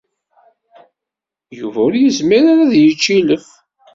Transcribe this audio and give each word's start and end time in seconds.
Yuba 1.57 1.79
ur 1.87 1.93
yezmir 1.97 2.43
ara 2.51 2.63
ad 2.67 2.73
yečč 2.81 3.05
ilef. 3.17 3.47